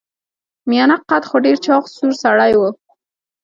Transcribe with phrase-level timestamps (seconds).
[0.69, 2.61] میانه قده خو ډیر چاغ سور سړی و.